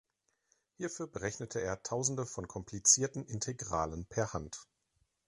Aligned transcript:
Hierfür 0.77 1.05
berechnete 1.05 1.61
er 1.61 1.83
tausende 1.83 2.25
von 2.25 2.47
komplizierten 2.47 3.23
Integralen 3.23 4.07
per 4.07 4.33
Hand. 4.33 4.65